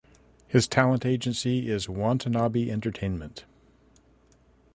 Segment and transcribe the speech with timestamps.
[0.47, 3.45] His talent agency is Watanabe Entertainment.